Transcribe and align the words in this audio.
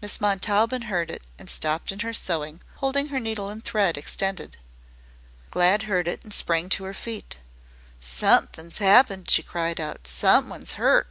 Miss 0.00 0.20
Montaubyn 0.20 0.82
heard 0.82 1.10
it 1.10 1.22
and 1.36 1.50
stopped 1.50 1.90
in 1.90 1.98
her 2.06 2.12
sewing, 2.12 2.60
holding 2.76 3.08
her 3.08 3.18
needle 3.18 3.48
and 3.50 3.64
thread 3.64 3.98
extended. 3.98 4.56
Glad 5.50 5.82
heard 5.90 6.06
it 6.06 6.22
and 6.22 6.32
sprang 6.32 6.68
to 6.68 6.84
her 6.84 6.94
feet. 6.94 7.40
"Somethin's 8.00 8.80
'appened," 8.80 9.28
she 9.28 9.42
cried 9.42 9.80
out. 9.80 10.06
"Someone's 10.06 10.78
'urt." 10.78 11.08